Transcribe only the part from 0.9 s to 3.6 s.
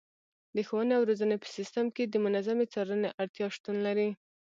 او روزنې په سیستم کې د منظمې څارنې اړتیا